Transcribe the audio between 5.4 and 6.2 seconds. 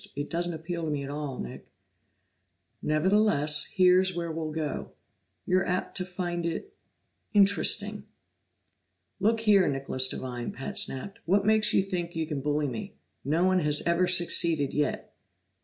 You're apt to